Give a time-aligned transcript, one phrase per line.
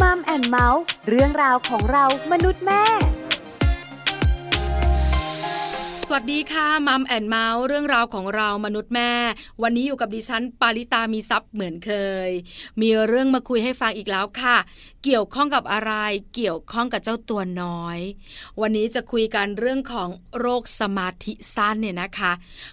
[0.00, 2.82] Mom and Mouth เรื่องราวของเรามนุษย์แม่
[6.08, 9.12] สวัสดีค่ะ Mom and Mouth เรื่องราวของเรามนุษย์แม่
[9.62, 11.92] วันนี้อยู่กับดิฉันปาริตามีซัพ์เหมือนเค
[12.28, 12.30] ย
[12.80, 14.56] มีเรื่องมาคุยให้ฟังอีกแล้วค่ะ
[15.04, 15.92] เกี่ยวข้องกับอะไร
[16.34, 17.98] เกี่ยวข้องกับเจ้าตัวน้อย
[18.60, 20.08] วันนี้จะคุยกันเรื่องของ
[20.38, 22.32] โรคสมาธิสั้นเนี่ยนะคะ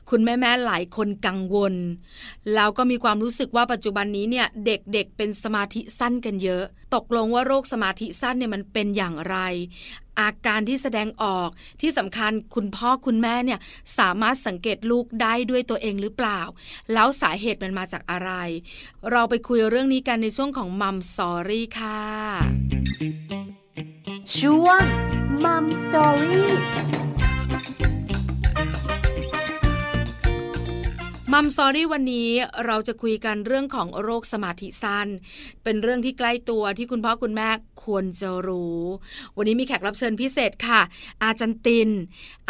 [0.09, 1.73] คุณแม่แม่หลายคนกังวล
[2.53, 6.63] แล้วก็มีความรู้สึกว่าปัจจุบันนี้เนี่ยเด็กๆเป็นสมาธิสั้นกันเยอะ
[6.95, 9.37] ตกลงว่าโรคสมาธิสั้นเนี่ยมันเป็นอย่างไร
[10.21, 11.49] อาการที่แสดงออก
[11.81, 13.59] ที่สำคัญคุณพ่อคุณแม่เนี่ย
[13.97, 16.41] สามารถสังเกตลูกได้ด้วยตัวเองหรือเปล่า
[16.93, 18.31] แล้วสาเหตุมันมาจากอะไร
[19.11, 22.01] เราไปคุยเรื่องนี้กันในช่วงของ Mom Story ค่ะ
[24.37, 24.81] ช่วง
[25.43, 26.92] Mom Story
[31.35, 32.29] มัมสอรี่วันนี้
[32.65, 35.07] เราจะคุยกันเรื่องของโรคสมาธิสั้น
[35.63, 37.49] เป็นเรื่องที่ใกล้ตัวที่คุณพ่อคุณแม่
[37.85, 38.81] ควรจะรู้
[39.37, 40.81] วันนี้มีแขกรับเชิญพิเศษค่ะ
[41.23, 41.89] อาจารย์ติน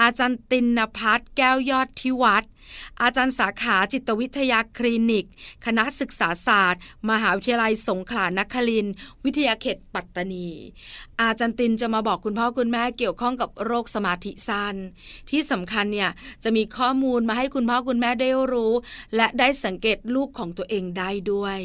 [0.02, 2.44] อาจารย์ตินนภัทรแก้วยอดทิวัฒ
[3.02, 5.26] อาจารย์สาขาจิตวิทยาคลินิก
[5.66, 8.88] คณะศึกษาศาสตร์ มหาวิทยาลัยสงขลานคริน
[9.26, 10.50] วิทยาเขตปัตตานี
[11.22, 14.76] อาจารย์ตินจะมาบอกคุณพ่อคุณแม่เกี่ยวข้องกับโรคสมาธิสั้น
[15.30, 16.12] ที่สำคัญเนี่ย
[16.44, 18.74] จะมีข้อมูลมาให้คุณพ่อคุณแม่ได้รู้
[19.16, 21.58] และได้สังเกตลูกของตัวเองได้ด้วย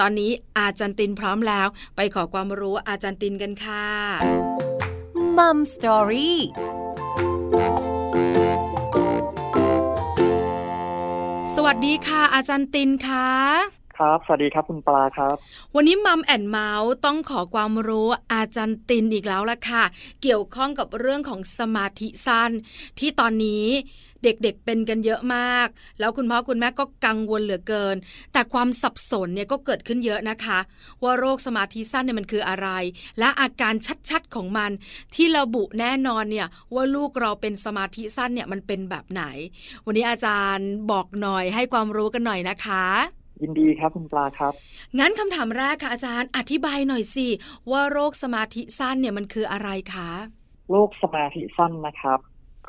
[0.00, 3.86] ตอนนี้อาจารย์ตินพร้อมแล้ว ไปขอความรู้อาจารย์ตินกันค่ะ
[5.36, 6.40] มัมสตอรี่
[11.64, 13.28] วัสดีค่ะ อาจารย์ตินค่ะ
[13.98, 15.36] ครับ สวัสดีครับคุณปลาครับ
[15.74, 19.84] วันนี้มัมแอนเมาส์ต้องขอความรู้อาจารย์ตินอีกแล้วล่ะค่ะ
[20.22, 22.50] เกี่ยวข้องกับเรื่องของสมาธิสั้น
[22.98, 23.66] ที่ตอนนี้
[24.24, 25.68] เด็กๆเป็นกันเยอะมาก
[26.00, 27.96] แล้วคุณพ่อคุณแม่ก็กังวลเหลือเกิน
[28.32, 30.58] แต่ความสับสนเนี่ยก็เกิดขึ้นเยอะนะคะ
[31.02, 32.68] ว่าโรคสมาธิสั้นเนี่ยมันคืออะไร
[33.18, 33.74] และอาการ
[34.10, 34.70] ชัดๆของมัน
[35.14, 39.22] ที่ระบุแน่นอนเนี่ยว่าลูกเราเป็นสมาธิสั้นเนี่ยมันเป็นแบบไหน
[39.84, 42.84] วันนี้อาจารย์บอกหน่อยให้ความรู้กันหน่อยนะคะ
[43.42, 44.52] ยินดีครับคุณปลาครับ
[44.98, 47.26] งั้นคำถามแรกค่ะอาจารย์อธิบายหน่อยสิ
[47.70, 50.10] ว่าโรคสมาธิสั้นเนี่ยมันคืออะไรคะ
[50.70, 52.18] โรคสมาธิสั้นนะครับ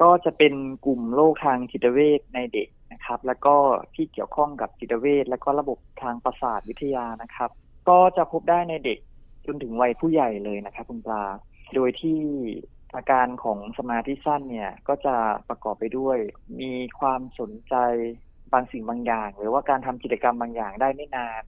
[0.02, 0.53] ก็จะเป็น
[0.86, 3.56] กลุ่มโรคทางจิตเวชในเด็กนะครับ แล้วก็
[3.96, 7.50] ที่เกี่ยวข้องกับจิตเวชและก็ระบบทางประสาทวิทยานะครับ
[7.90, 9.00] ก็จะพบได้ในเด็ก
[9.46, 11.24] จนถึงวัยผู้ใหญ่เลยนะครับคุณปลา
[11.76, 12.20] โดยที่
[12.96, 15.16] อาการของสมาธิสั้นเนี่ยก็จะ
[15.50, 16.18] ประกอบไปด้วย
[16.59, 17.76] มีความสนใจ
[18.54, 21.44] บางสิ่งบางอย่าง หรือว่าการทำกิจกรรมบางอย่างได้ไม่นาน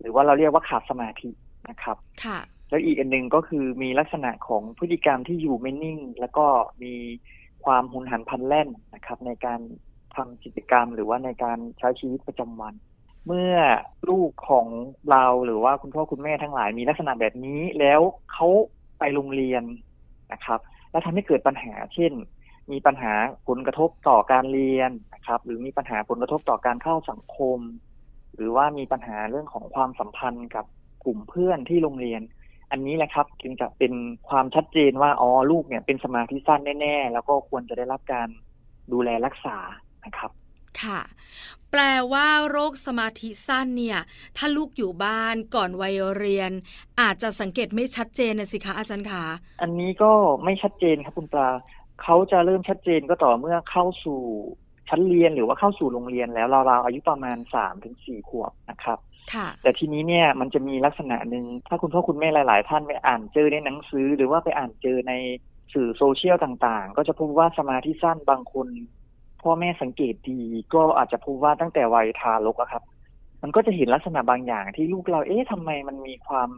[0.00, 1.30] หรือว่าเราเรียกว่าขาดสมาธิ
[1.68, 2.38] นะครับ ค่ะ
[2.70, 6.46] แล้วอีกอันหนึ่งก็คือมีลักษณะของพฤติกรรมที่อยู่ไม่นิ่ง แล้วก็
[6.82, 6.94] มี
[7.64, 9.60] ความหุนหันพันแล่นนะครับ ในการ
[10.16, 12.74] ทำกิจกรรม หรือว่าในการใช้ชีวิตประจำวัน
[13.26, 13.54] เมื่อ
[14.08, 14.66] ลูกของ
[15.10, 18.00] เราหรือว่าคุณพ่อคุณแม่ทั้งหลายมีลักษณะแบบนี้แล้ว
[18.32, 18.48] เขา
[18.98, 19.62] ไปโรงเรียน
[20.32, 22.12] นะครับ แล้วทำให้เกิดปัญหาเช่น
[22.72, 23.14] มีปัญหา
[23.48, 27.58] ผลกระทบต่อการเรียนนะครับ หรือมีปัญหาผลกระทบต่อการเข้าสังคม
[28.34, 30.64] หรือว่ามีปัญหาเรื่องของความสัมพันธ์กับ
[31.04, 32.22] กลุ่มเพื่อนที่โรงเรียน
[32.70, 33.92] อันนี้แหละครับจึงจะเป็น
[34.28, 38.28] ความชัดเจนว่าอ๋อลูกเนี่ยเป็นสมาธิสั้นแน่ๆ แล้วก็ควรจะได้รับการ
[38.92, 39.56] ดูแลรักษา
[40.04, 40.30] นะครับ
[40.82, 41.00] ค่ะ
[41.70, 43.98] แปลว่าโรคสมาธิสั้นเนี่ย
[44.36, 46.52] ถ้าลูกอยู่บ้านก่อนวัยเรียน
[47.00, 49.24] อาจจะสังเกตไม่ชัดเจนนะสิคะอาจารย์คะ
[49.62, 50.12] อันนี้ก็
[50.44, 51.48] ไม่ชัดเจนครับคุณปลา
[52.02, 54.20] เขาจะเริ่มชัดเจนก็ต่อเมื่อเข้าสู่
[54.88, 58.98] ชั้นเรียนหรือว่าเข้าสู่โรงเรียนแล้วราวๆอายุประมาณสามถึงสี่ขวบนะครับ
[59.62, 65.12] แต่ทีนี้เนี่ยมันจะมีลักษณะหนึ่งถ้าคุณพ่อคุณแม่หลาย ๆ ท่านไปอ่านเจอในหนังสือ หรือว่าไปอ่านเจอใน
[65.74, 68.68] สื่อโซเชียลต่างๆ ก็จะพบว่าสมาธิสั้นบางคน
[69.42, 70.40] พ่อแม่สังเกตดี
[70.74, 72.82] ก็อาจจะพบว่าตั้งแต่วัยทารกอะครับ
[73.42, 76.50] มันก็จะเห็นลักษณะบางอย่างที่ลูกเราเอ๊ะทำไมมันมีความ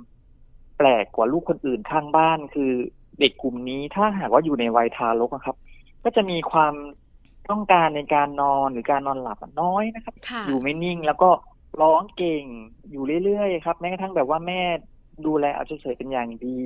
[0.79, 2.73] แปลกกว่าลูกคนอื่นข้างบ้าน คือ
[3.21, 5.57] เด็กกลุ่มนี้ถ้าหากว่าอยู่ในวัยทารกครับ
[6.05, 6.75] ก็จะมีความ
[7.51, 10.15] ต้องการในการนอนหรือการนอนหลับน้อยนะครับ
[10.47, 11.31] อยู่ไม่นิ่งแล้วก็
[11.83, 12.45] ร้องเก่ง
[12.91, 14.61] อยู่เรื่อยๆครับ แม้กระทั่งแบบว่าแม่
[15.27, 16.59] ดูแลเอาใจใส่เป็นอย่างดี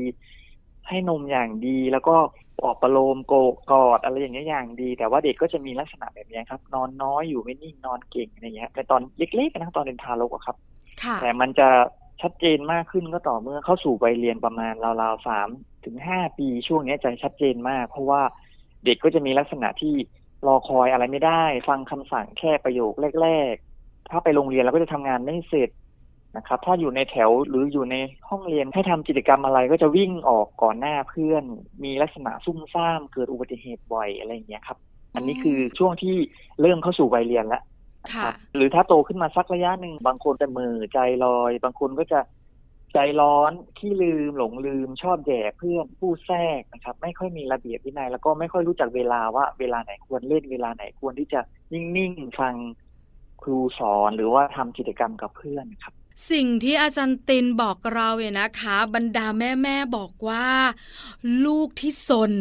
[0.88, 2.16] ให้นมอย่างดี แล้วก็
[2.60, 3.34] ปลอบประโลมโก
[3.70, 10.56] กอดอะไรอย่างเงี้ยอย่างดี แต่ว่าเด็กก็จะมีลักษณะแบบนี้ครับ นอนน้อยอยู่ไม่นิ่งนอนเก่งอะไรเงี้ยในตอนเล็กๆนะตอนเป็นทารกอะครับ
[11.20, 11.68] แต่มันจะ
[12.22, 15.48] ชัดเจนมากขึ้นก็ต่อเมื่อเข้าสู่วัยเรียนประมาณราวๆสาม
[15.86, 18.22] ถึงห้าปีช่วงนี้จะชัดเจนมาก เพราะว่า
[18.84, 19.94] เด็กก็จะมีลักษณะที่
[20.46, 22.92] รอคอยอะไรไม่ได้ ฟังคำสั่งแค่ประโยค
[23.22, 23.54] แรก
[24.10, 25.70] ถ้าไปโรงเรียนเราก็จะทำงานไม่เสร็จ
[26.36, 27.96] นะครับ ถ้าอยู่ในแถวหรืออยู่ใน
[28.28, 31.44] ห้องเรียนให้ทำกิจกรรมอะไรก็จะวิ่งออกก่อนหน้าเพื่อน
[31.84, 34.78] มีลักษณะซุ่มซ่ามเกิดอุบัติเหตุบ่อยอะไรอย่างเงี้ยครับ
[35.14, 36.14] อันนี้คือช่วงที่
[36.60, 37.62] เริ่มเข้าสู่วัยเรียนแล้ว
[38.56, 42.20] หรือถ้าโตขึ้นมาสักระยะหนึ่งบางคนจะมือใจลอย บางคนก็จะ
[42.94, 51.40] ใจร้อนขี้ลืมหลงลืม ชอบแย่เพื่อนผู้แทรกนะครับ ไม่ค่อยมีระเบียบวินัยแล้วก็ไม่ค่อยรู้จักเวลาว่า เวลาไหนควรเล่นเวลาไหนควรที่จะ
[51.72, 52.54] นิ่งๆฟัง
[53.42, 55.94] ครูสอนหรือว่าทำกิจกรรมกับเพื่อนครับ
[56.30, 60.46] สิ่งที่อาจารย์ตินบอกเราเนี่ยนะคะ บรรดาแม่แม่บอกว่า
[61.46, 62.32] ลูกที่สน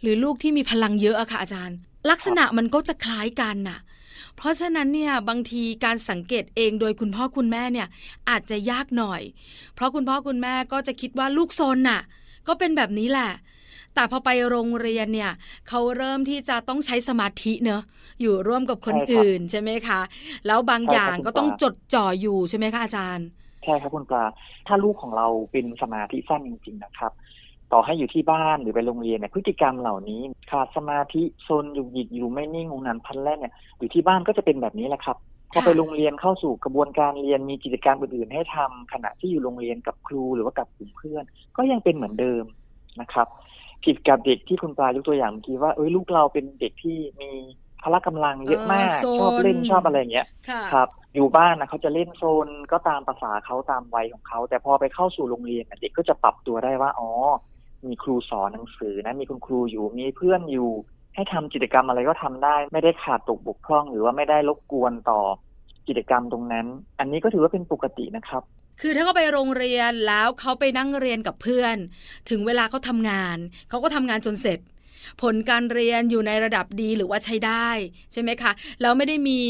[0.00, 1.76] หรือลูกที่มีพลังเยอะอะค่ะอาจารย์
[2.10, 3.78] ลักษณะมันก็จะคล้ายกันน่ะ
[4.36, 7.88] เพราะฉะนั้นเนี่ยบางทีการสังเกตเองโดยคุณพ่อคุณแม่เนี่ย
[8.30, 9.22] อาจจะยากหน่อย
[9.74, 12.00] เพราะคุณพ่อคุณแม่ก็จะคิดว่าลูกซนน่ะ
[12.48, 13.30] ก็เป็นแบบนี้แหละ
[13.94, 15.32] แต่พอไปโรงเรียนเนี่ย
[15.68, 17.82] เขาเริ่มที่จะต้องใช้สมาธิเนอะ
[18.20, 20.00] อยู่ร่วมกับคนอื่นใช่ไหมคะ
[20.46, 23.26] แล้วบางอย่างก็ต้องจดจ่ออยู่ใช่ไหมคะอาจารย์
[23.64, 24.24] ใช่ครับคุณปลา
[24.66, 27.12] ถ้าลูกของเราเป็นสมาธิสั้นจริง ๆ นะครับ
[27.72, 30.20] ต่อให้อยู่ที่บ้านหรือไปโรงเรียนเนี่ยพฤติกรรมเหล่านี้
[30.50, 35.16] ขาดสมาธิโซนอยู่หยิกอยู่ไม่นิ่งงงนันพันแล่นเนี่ยอยู่ที่บ้านก็จะเป็นแบบนี้แหละครับ
[35.52, 41.24] พอไปโรงเรียนเข้าสู่กระบวนการเรียนมีกิจกรรมอื่นๆ ให้ทำขณะที่อยู่โรงเรียนกับครูหรือว่ากับกลุ่มเพื่อน
[41.56, 42.44] ก็ยังเป็นเหมือนเดิม
[43.00, 43.26] นะครับ
[43.84, 47.30] ผิดกับเด็กที่คุณปลายกตัวอย่างเมื่อกี้ว่าเอ้ยลูกเราเป็นเด็กที่มี
[47.82, 50.26] พละกำลังเยอะมากชอบเล่นชอบอะไรเงี้ย
[50.72, 57.10] ครับ อยู่บ้านนะเขาจะเล่นโซนก็ตามภาษาเขาตามวัยของเขา แต่พอไปเข้าสู่โรงเรียนเด็กก็จะปรับตัวได้ว่าอ๋อ
[57.86, 60.70] มีครูสอนหนังสือนะมีคุณครูอยู่มีเพื่อนอยู่
[61.14, 65.20] ให้ทำกิจกรรมอะไรก็ทำได้ ไม่ได้ขาดตกบกพร่องหรือว่าไม่ได้รบกวนต่อ
[65.88, 66.66] กิจกรรมตรงนั้น
[66.98, 68.42] อันนี้ก็ถือว่าเป็นปกตินะครับ
[68.80, 71.76] คือถ้าเขาไปโรงเรียนแล้วเขาไปนั่งเรียนกับเพื่อน
[72.30, 73.38] ถึงเวลาเขาทางาน
[73.68, 74.60] เขาก็ทำงานจนเสร็จ
[75.22, 77.68] ผลการเรียนอยู่ในระดับดีหรือว่าใช้ได้
[78.12, 79.40] ใช่ไหมคะแล้วไม่ได้มี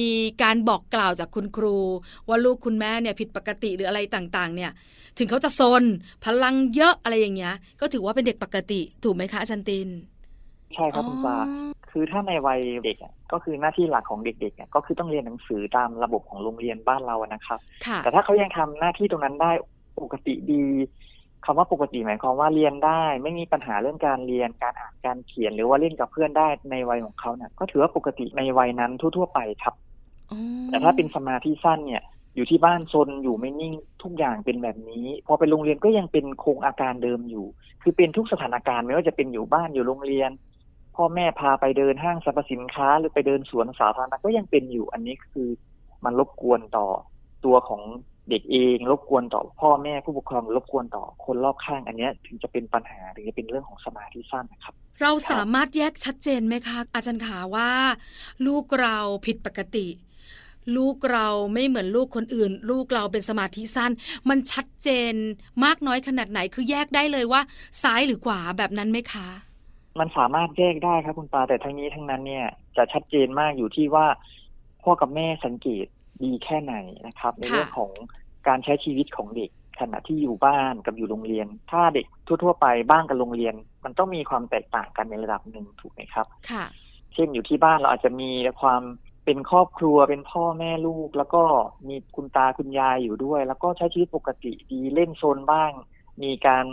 [0.43, 1.79] การบอกกล่าวจากคุณครู
[2.29, 4.71] ว่าลูกคุณแม่เนี่ยผิดปกติหรืออะไรต่างๆ เนี่ย
[5.19, 5.83] ถึงเขาจะซน
[6.25, 9.89] พลังเยอะอะไรอย่างเงี้ย ก็ถือว่าเป็นเด็กปกติถูกไหมคะอาจารย์ติน
[10.75, 11.37] ใช่ครับคุณปา
[11.91, 12.99] คือถ้าในวัยเด็ก
[13.33, 17.59] ก็คือหน้าที่หลักของเด็กๆก็คือต้องเรียนหนังสือตามระบบของโรงเรียนบ้านเรานะครับ
[18.05, 19.51] แต่ถ้าเขายังทำหน้าที่ตรงนั้นได้
[20.03, 20.63] ปกติดี
[21.45, 29.75] คำว่าปกติหมายความว่าเรียนได้ ไม่มีปัญหาเรื่องการเรียนการอ่านการเขียนหรือว่าเล่นกับเพื่อนได้ในวัยของเขาเนี่ยก็ถือว่าปกติในวัยนั้นทั่ว ๆ ไปครับ
[30.69, 32.03] แต่ถ้าเป็นสมาธิสั้นเนี่ย
[32.35, 37.47] อยู่ที่บ้านซนอยู่ไม่นิ่งทุกอย่างเป็นแบบนี้ พอไปโรงเรียนก็ยังเป็นโครงอาการเดิมอยู่
[37.83, 40.31] คือเป็นทุกสถานการณ์ไม่ว่าจะเป็นอยู่บ้านอยู่โรงเรียน
[40.97, 45.49] พ่อแม่พาไปเดินห้างสรรพสินค้า หรือไปเดินสวนสาธารณะก็ยังเป็นอยู่ อันนี้คือ
[46.05, 46.87] มันรบกวนต่อ
[47.45, 47.83] ตัวของ
[48.31, 57.71] เด็กเองรบกวนต่อพ่อแม่ผู้ปกครองรบกวนต่อคนรอบข้าง อันนี้ถึงจะเป็นปัญหาหรือจะเป็นเรื่องของสมาธิสั้นนะครับ เราสามารถแยกชัดเจนไหมคะ อาจารย์ขาว่า
[58.47, 59.87] ลูกเราผิดปกติ
[60.77, 63.93] ลูกเราไม่เหมือนลูกคนอื่น ลูกเราเป็นสมาธิสั้น
[64.29, 65.15] มันชัดเจน
[65.65, 67.41] มากน้อยขนาดไหนคือแยกได้เลยว่า
[67.83, 69.29] ซ้ายหรือขวาแบบนั้นไหมคะ
[69.99, 72.47] มันสามารถแยกได้ครับคุณปาแต่ทั้งนี้ทั้งนั้นเนี่ย
[72.77, 74.07] จะชัดเจนมากอยู่ที่ว่า
[74.83, 75.87] พ่อกับแม่สังเกต
[76.25, 76.75] ดีแค่ไหน
[77.07, 77.91] นะครับ ในเรื่องของ
[78.49, 83.55] การใช้ชีวิตของเด็กขณะที่อยู่บ้านกับอยู่โรงเรียน ถ้าเด็กทั่ว ๆ ไปบ้านกับโรงเรียน
[83.85, 86.65] มันต้องมีความแตกต่างกันในระดับหนึ่งถูกไหมครับ ค่ะ
[87.15, 88.31] เช่นอยู่ที่บ้านเราอาจจะมี
[88.61, 88.83] ความ
[89.25, 91.43] เป็นครอบครัวเป็นพ่อแม่ลูก แล้วก็
[91.89, 95.73] มีคุณตาคุณยายอยู่ด้วย แล้วก็ใช้ชีวิตปกติดีเล่นโซนบ้าง
[96.23, 96.65] มีการ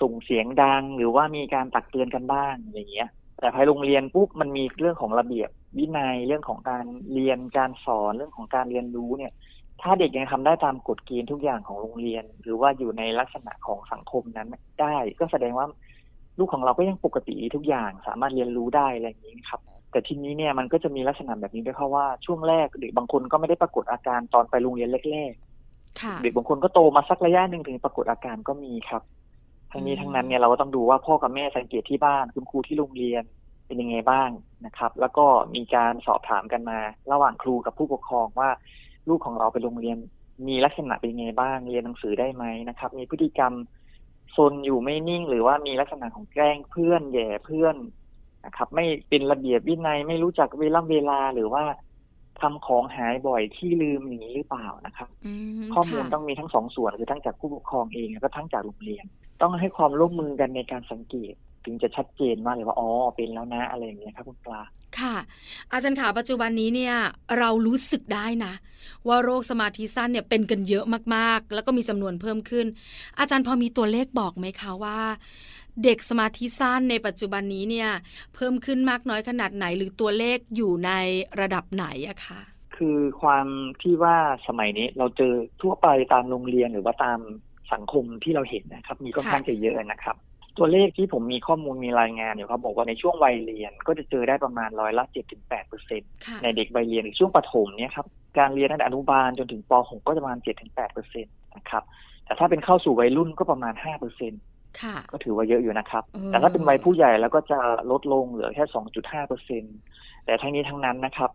[0.00, 9.32] ส่งเสียงดัง หรือว่ามีการตักเตือนกันบ้างอย่างเงี้ย แต่ภายโรงเรียนปุ๊บมันมีเรื่องของระเบียบวินัยเรื่องของการเรียนการสอนเรื่องของการเรียนรู้เนี่ย
[9.82, 14.48] ถ้าเด็กยังทำได้ตามกฎเกณฑ์ทุกอย่างของโรงเรียน หรือว่าอยู่ในลักษณะของสังคมนั้น
[14.80, 15.66] ได้ ก็แสดงว่า
[16.38, 19.60] ลูกของเราก็ยังปกติทุกอย่างสามารถเรียนรู้ได้อะไรอย่างนี้ครับ
[19.90, 29.02] แต่ทีนี้เนี่ยมันก็จะมีลักษณะแบบนี้ด้วยเพราะว่าช่วงแรกเด็กบางคนก็ไม่ได้ปรากฏอาการตอนไปโรงเรียนแรกๆเด็กบางคนก็โตมาสักระยะหนึ่งถึงปรากฏอาการก็มีครับ
[29.74, 33.22] ทั้งนี้ทั้งนั้นเนี่ยเราก็ต้องดูว่าพ่อกับแม่สังเกตที่บ้านคุณครูที่โรงเรียน
[33.66, 34.30] เป็นยังไงบ้าง
[34.66, 36.78] นะครับ แล้วก็มีการสอบถามกันมา
[37.12, 38.50] ระหว่างครูกับผู้ปกครองว่า
[39.08, 39.98] ลูกของเราไปโรงเรียน
[40.48, 43.52] มีลักษณะเป็นยังไงบ้างเรียนหนังสือได้ไหมนะครับ มีพฤติกรรม
[44.36, 47.76] ซนอยู่ไม่นิ่ง หรือว่ามีลักษณะของแกล้งเพื่อนแย่เพื่อน
[48.46, 51.64] นะครับ ไม่เป็นระเบียบวินัยไม่รู้จักเวลาเวลาหรือว่า
[52.40, 55.08] ทำของหายบ่อยที่ลืมอย่างนี้หรือเปล่านะครับ
[55.74, 59.04] ข้อมูลต้องมีทั้งสองส่วนคือทั้งจากผู้ปกครองเองแล้วก็ทั้งจากโรงเรียน
[59.42, 64.60] ต้องให้ความร่วมมือกันในการสังเกต ถึงจะชัดเจนมากเลยว่าอ๋อเป็นแล้วนะอะไรอย่างเงี้ยครับคุณปลา
[64.98, 65.16] ค่ะ
[65.72, 66.94] อาจารย์ขาปัจจุบันนี้เนี่ย
[67.38, 68.54] เรารู้สึกได้นะ
[69.08, 72.66] ว่าโรคสมาธิสั้นเนี่ยเป็นกันเยอะมากๆ แล้วก็มีจำนวนเพิ่มขึ้น
[73.18, 74.98] อาจารย์พอมีตัวเลขบอกไหมคะว่า
[75.82, 77.90] เด็กสมาธิสั้นในปัจจุบันนี้เนี่ย
[78.34, 80.90] เพิ่มขึ้นมากน้อยขนาดไหน หรือตัวเลขอยู่ใน
[81.40, 82.40] ระดับไหนอะคะ
[82.76, 83.46] คือความ
[83.82, 84.16] ที่ว่า
[84.48, 87.18] สมัยนี้เราเจอทั่วไปตามโรงเรียนหรือว่าตาม
[87.72, 90.16] สังคมที่เราเห็นนะครับ มีค่อนข้างจะเยอะนะครับ
[90.58, 96.02] ตัวเลขที่ผมมีข้อมูลมีรายงานอยู่ครับบอกว่าในช่วงวัยเรียนก็จะเจอได้ประมาณร้อยละเจ็ดถึงแปดเปอร์เซ็น
[96.42, 98.06] ในเด็กวัยเรียนในช่วงประถมเนี่ยครับ
[98.38, 101.82] การเรียนตั้งแต่อนุบาลจนถึงป .6 ก็จะประมาณเจ็ดถึงแปดเปอร์เซ็นตนะครับ
[102.24, 104.32] แต่ถ้าเป็นเข้าสู่วัยรุ่นก็ประมาณห้าเปอร์เซ็น
[105.12, 109.62] ก็ถือว่าเยอะอยู่นะครับ แต่ถ้าเป็นวัยผู้ใหญ่แล้วก็จะลดลงเหลือแค่สองจุดห้าเปอร์เซ็น
[110.24, 111.30] แต่ทั้งนี้ทั้งนั้นนะครับ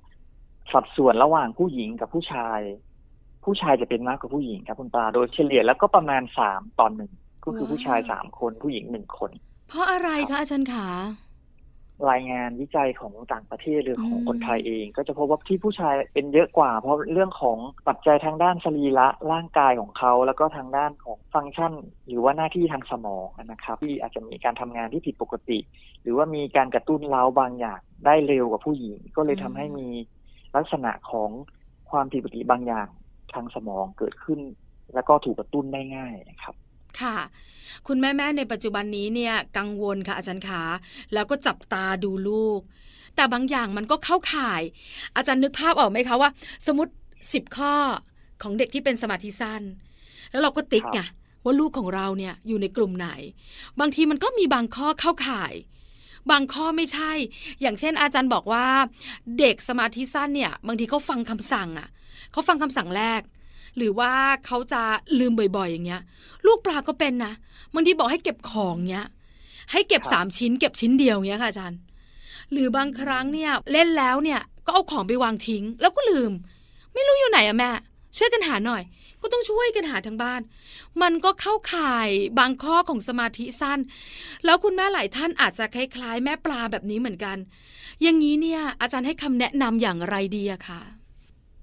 [0.74, 2.60] สัดส่วนระหว่างผู้หญิงกับผู้ชาย
[3.46, 7.12] ผู้ชายจะเป็นมากกว่าผู้หญิงครับคุณตาโดยเฉลี่ยแล้วก็ประมาณสามตอนหนึ่ง
[7.46, 9.32] ก็คือผู้ชายสามคนผู้หญิงหนึ่งคน
[9.70, 10.88] เพราะอะไรคะอาจารย์ขา
[12.10, 21.74] รายงานวิจัยของต่างประเทศหรือของคนไทยเอง ก็จะพบว่าที่ผู้ชายเป็นเยอะกว่า เพราะเรื่องของปัจจัยทางด้านสรีระร่างกายของเขา แล้วก็ทางด้านของฟังก์ชัน
[22.08, 25.60] หรือว่าหน้าที่ทางสมองนะครับ ที่อาจจะมีการทำงานที่ผิดปกติ
[26.02, 29.90] หรือว่ามีการกระตุ้นเล้าบางอย่างได้เร็วกว่าผู้หญิง ก็เลยทำให้มี
[30.56, 31.30] ลักษณะของ
[31.90, 32.88] ความผิดปกติบางอย่าง
[33.34, 34.40] ทางสมองเกิดขึ้น
[34.94, 36.56] แล้วก็ถูกกระตุ้นได้ง่ายนะครับ
[37.02, 37.18] ค่ะ
[37.88, 40.62] คุณแม่แม่ในปัจจุบันนี้เนี่ยกังวลค่ะอาจารย์ขา
[41.14, 42.62] แล้วก็จับตาดูลูก
[43.16, 44.62] แต่บางอย่างมันก็เข้าข่าย
[45.16, 46.30] อาจารย์นึกภาพออกไหมคะว่า
[46.68, 46.92] สมมติ
[47.34, 47.74] สิบข้อ
[48.42, 49.62] ของเด็กที่เป็นสมาธิสั้น
[50.32, 51.00] แล้วเราก็ติ๊กไง
[51.44, 53.10] ว่าลูกของเราเนี่ยอยู่ในกลุ่มไหน
[53.80, 55.54] บางทีมันก็มีบางข้อเข้าข่าย
[56.32, 57.12] บางข้อไม่ใช่
[57.62, 58.66] อย่างเช่น อาจารย์บอกว่า
[59.40, 61.90] เด็กสมาธิสั้นเนี่ย บางทีเขาฟังคำสั่งอะ
[62.32, 63.22] เขาฟังคำสั่งแรก
[63.78, 64.12] หรือว่า
[64.46, 64.82] เขาจะ
[65.20, 66.02] ลืมบ่อยๆ อย่างเงี้ย
[66.46, 67.34] ลูกปลาก็เป็นนะ
[67.74, 69.08] บางทีบอกให้เก็บของเงี้ย
[69.72, 71.80] ให้เก็บสามชิ้น เก็บชิ้นเดียวเงี้ยค่ะอาจารย์
[72.52, 76.32] หรือบางครั้งเนี่ยเล่นแล้วเนี่ยก็เอาของไปวางทิ้ง แล้วก็ลืม
[76.94, 77.72] ไม่รู้อยู่ไหนอะแม่
[78.18, 78.84] ช่วยกันหาหน่อย
[79.22, 80.42] ก็ต้องช่วยกันหาทั้งบ้าน
[81.02, 82.10] มันก็เข้าข่าย
[82.40, 83.80] บางข้อของสมาธิสั้น
[84.46, 87.38] แล้วคุณแม่หลายท่านอาจจะคล้ายๆ แม่ปลาแบบนี้เหมือนกัน
[88.02, 90.82] อย่างนี้เนี่ยอาจารย์ให้คำแนะนำอย่างไรดีอะคะ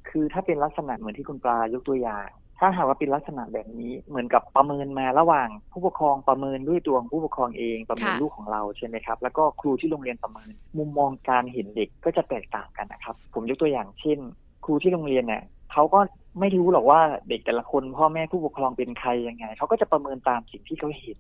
[0.09, 2.27] คือถ้าเป็นลักษณะเหมือนที่คุณปลายกตัวอย่าง
[2.59, 10.49] ถ้าหากว่าเป็นลักษณะแบบนี้เหมือนกับประเมินมาระหว่าง ผู้ปกครองประเมินด้วยตัวของผู้ปกครองเองประเมินลูกของเราใช่ไหมครับ แล้วก็ครูที่โรงเรียนประเมิน
[10.79, 14.19] มุมมองการเห็นเด็กก็จะแตกต่างกันนะครับ ผมยกตัวอย่างเช่น
[14.65, 16.01] ครูที่โรงเรียนเนี่ยเขาก็
[16.41, 21.19] ไม่รู้หรอกว่าเด็กแต่ละคนพ่อแม่ผู้ปกครองเป็นใครยังไงเขาก็จะประเมินตามสิ่งที่เขาเห็น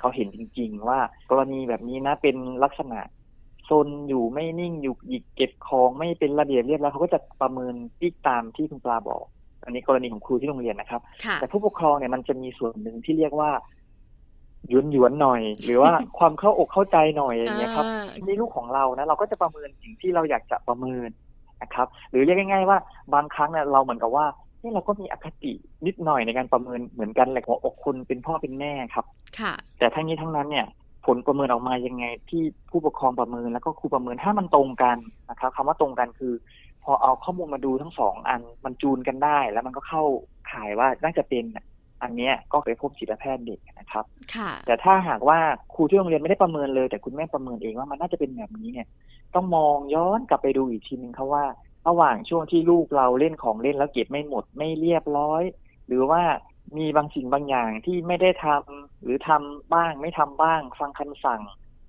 [0.00, 0.98] เขาเห็นจริง ๆ ว่า
[1.30, 2.98] กรณีแบบนี้นะเป็นลักษณะ
[3.70, 9.24] ซนอยู่ไม่นิ่งอยู่หยิกเก็บของไม่เป็นระเบียบเรียบร้อยเขาก็จะประเมินที่ตามที่คุณปลาบอก
[9.64, 11.00] อันนี้กรณีของครูที่โรงเรียนนะครับ
[11.40, 13.50] แต่ผู้ปกครองเนี่ยมันจะมีส่วนหนึ่งที่เรียกว่า
[14.68, 17.86] หยวนหยวนหน่อย หรือว่าความเข้าอกเข้าใจหน่อยอย่างเงี้ยครับ
[18.22, 21.08] นี่ลูกของเรานะเราก็จะประเมินสิ่งที่เราอยากจะประเมิน
[21.62, 22.78] นะครับ หรือเรียกง่ายๆว่า
[23.14, 24.26] บางครั้งเนี่ยเราเหมือนกับว่า
[24.62, 25.52] นี่เราก็มีอคติ
[25.86, 29.06] นิดหน่อยในการประเมินเหมือนกันแหละหัวอกคนเป็นพ่อเป็นแม่ครับ
[29.40, 30.66] ค่ะ แต่ทั้งนี้ทั้งนั้นเนี่ย
[31.06, 34.96] ผลประเมินออกมายังไง ที่ผู้ปกครองประเมินแล้วก็ครูประเมินถ้ามันตรงกัน
[35.30, 36.34] นะครับคำว่าตรงกันคือ
[36.84, 40.02] พอเอาข้อมูลมาดูทั้งสองอันมันจูนกันได้ แล้วมันก็เข้า
[40.50, 41.44] ข่ายว่าน่าจะเป็น
[42.02, 45.38] อันเนี้ยก็ไปพบจิตแพทย์เด็กนะครับค่ะแต่ถ้าหากว่า
[45.74, 48.86] ครูที่โรงเรียนไม่ได้ประเมินเลย แต่คุณแม่ประเมินเองว่ามันน่าจะเป็นแบบนี้เนี่ย
[49.34, 51.44] ต้องมองย้อนกลับไปดูอีกทีนึงครับว่า
[51.88, 55.42] ระหว่างช่วงที่ลูกเราเล่นของเล่นแล้วเก็บไม่หมดไม่เรียบร้อย
[55.86, 56.22] หรือว่า
[56.76, 61.40] มีบางสิ่งบางอย่างที่ไม่ได้ทำหรือทำบ้างไม่ทำบ้าง ฟังคำสั่ง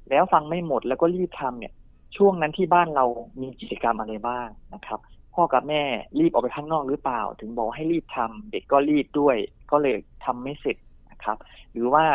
[0.10, 1.74] แล้วฟังไม่หมดแล้วก็รีบทำเนี่ย
[2.18, 3.06] ช่วงนั้นที่บ้านเรา
[3.42, 5.00] มีกิจกรรมอะไรบ้างนะครับ
[5.34, 5.84] พ่อกับแม่
[6.20, 9.36] รีบออกไปข้างนอกหรือเปล่า ถึงบอกให้รีบทำเด็กก็รีบด้วย
[9.72, 10.78] ก็เลยทำไม่เสร็จ
[11.12, 11.38] นะครับ
[11.72, 12.06] หรือว่า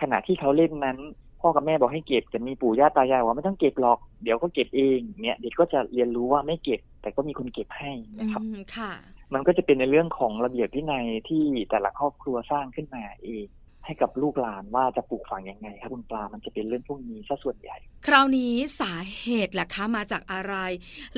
[0.00, 0.98] ขณะที่เขาเล่นนั้น
[1.40, 8.42] พ่อกับแม่บอกให้เก็บจะมีปู่ย่าตายายว่าไม่ต้องเก็บหรอก เดี๋ยวก็เก็บเองเนี่ยเด็กก็จะเรียนรู้ว่าไม่เก็บ แต่ก็มีคนเก็บให้นะครับ
[8.76, 8.92] ค่ะ
[9.34, 13.46] มันก็จะเป็นในเรื่องของระเบียบวินัยที่แต่ละครอบครัวสร้างขึ้นมาเอง
[13.84, 17.76] ให้กับลูกหลานว่าจะปลูกฝังยังไงครับคุณปลา มันจะเป็นเรื่องพวกนี้ซะส่วนใหญ่
[18.06, 20.54] คราวนี้สาเหตุล่ะคะมาจากอะไร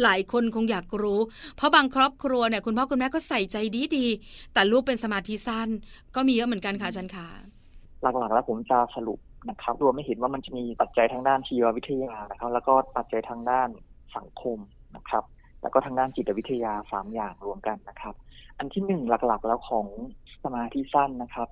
[0.02, 1.20] หลายคนคงอยากรู้
[1.56, 4.06] เพราะบางครอบครัวเนี่ยคุณพ่อคุณแม่ก็ใส่ใจดีดี
[4.54, 5.68] แต่ลูกเป็นสมาธิสั้น
[6.16, 7.28] ก็มีเยอะเหมือนกันค่ะอาจารย์ค่ะ
[8.02, 13.68] หลักๆแล้วผมจะสรุป นะครับ รวมไม่เห็นว่ามันจะมีปัจจัยทางด้านชีววิทยานะครับแล้วก็ปัจจัยทางด้าน
[14.16, 14.58] สังคม
[14.96, 15.24] นะครับ
[15.62, 18.14] แล้วก็ทางด้านจิตวิทยาสามอย่างรวมกันนะครับ
[18.58, 19.86] อันที่หนึ่งหลักๆ แล้วของ
[20.44, 21.48] สมาธิสั้นนะครับ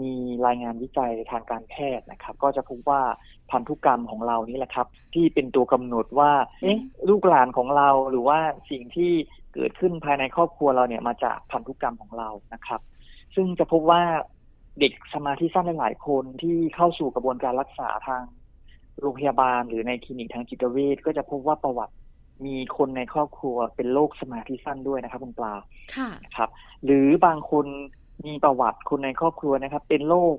[0.00, 0.12] มี
[0.46, 3.02] รายงานวิจัยทางการแพทย์นะครับ ก็จะพบว่า
[3.50, 6.78] พันธุกรรมของเรานี่แหละครับ ที่เป็นตัวกำหนดว่าเอ๊ะ
[7.08, 8.38] ลูกหลานของเราหรือว่า
[8.70, 9.12] สิ่งที่
[9.54, 12.80] เกิดขึ้นภายในครอบครัวเราเนี่ยมาจากพันธุกรรมของเรานะครับ
[13.34, 14.02] ซึ่งจะพบว่า
[14.80, 18.22] เด็กสมาธิสั้นหลายคนที่เข้าสู่กระบวนการรักษาทาง
[19.00, 21.94] โรงพยาบาลหรือในคลินิกทางจิตเวชก็จะพบว่าประวัติ
[22.46, 25.54] มีคนในครอบครัวเป็นโรคสมาธิสั้นด้วยนะครับคุณปลา
[25.96, 26.50] ค่ะครับ
[26.84, 27.66] หรือบางคน
[28.26, 30.34] มีประวัติคนในครอบครัวนะครับ เป็นโรค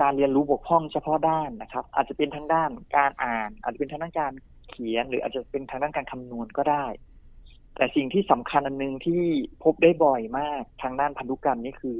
[0.00, 4.32] การเรียนรู้บกพร่องเฉพาะด้านนะครับ อาจจะเป็นทางด้านการอ่าน อาจจะเป็นทางด้านการ
[4.68, 6.86] เขียน หรืออาจจะเป็นทางด้านการคำนวณก็ได้
[7.76, 9.22] แต่สิ่งที่สำคัญอันนึงที่
[9.64, 11.96] พบได้บ่อยมากทางด้านพันธุกรรมนี่คือ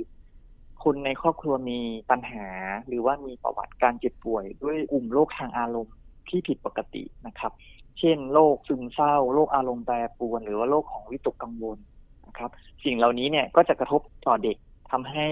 [0.85, 2.47] คนในครอบครัวมีปัญหา
[2.87, 5.97] หรือว่ามีประวัติการเจ็บป่วย ด้วยกลุ่มโรคทางอารมณ์
[6.29, 7.53] ที่ผิดปกตินะครับ
[7.99, 11.79] เช่นโรคซึมเศร้าโรคอารมณ์แปรปรวน หรือว่าโรคของวิตกกังวล
[12.27, 12.51] นะครับ
[12.85, 14.57] สิ่งเหล่านี้เนี่ยก็จะกระทบต่อเด็ก
[14.91, 15.27] ทำให้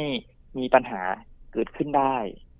[0.59, 1.01] มีปัญหา
[1.53, 2.17] เกิดขึ้นได้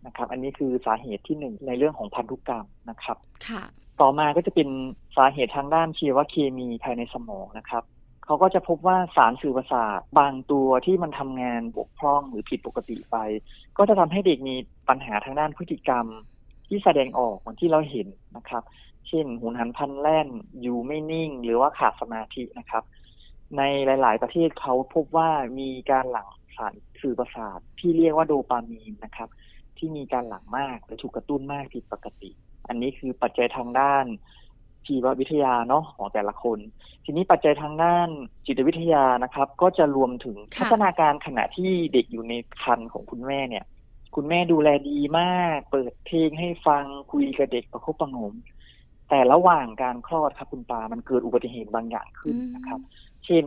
[0.07, 3.17] นะครับ อันนี้คือสาเหตุที่หนึ่งในเรื่องของพันธุกรรมนะครับ
[3.49, 3.63] ค่ะ
[4.01, 4.69] ต่อมาก็จะเป็น
[5.17, 7.85] สาเหตุทางด้านชีวเคมีภายในสมองนะครับ
[8.29, 13.17] เขาก็จะพบว่าสารสื่อประสาทบางตัวที่มันทำงานบกพร่องหรือผิดปกติไป
[13.77, 14.57] ก็จะทำให้เด็กมี
[14.89, 16.07] ปัญหาทางด้านพฤติกรรม
[16.69, 18.63] ที่แสดงออกเหมือนที่เราเห็นนะครับ
[19.09, 20.29] เช่นหุนหันพันแล่น
[20.61, 22.85] อยู่ไม่นิ่ง หรือว่าขาดสมาธินะครับ
[23.57, 29.29] ในหลาย ๆ ประเทศเขาพบว่ามีการหลั่งสารสื่อประสาทที่เรียกว่าโดปามีนนะครับ
[29.79, 32.31] ที่มีการหลั่งมากหรือถูกกระตุ้นมากผิดปกติ
[32.69, 34.05] อันนี้คือปัจจัยทางด้าน
[34.89, 36.59] ชีววิทยาเนาะของแต่ละคน
[37.05, 38.09] ทีนี้ปัจจัยทางด้าน
[38.47, 43.65] จิตวิทยานะครับ ก็จะรวมถึงพัฒนาการขณะที่เด็กอยู่ในครรภ์ของคุณแม่เนี่ย
[44.15, 48.35] คุณแม่ดูแลดีมาก เปิดเพลงให้ฟังคุยกับเด็กประคบประหงม
[49.09, 52.81] แต่ระหว่างการคลอดครับคุณปามันเกิดอุบัติเหตุบางอย่างขึ้นนะครับ
[53.27, 53.45] เช่น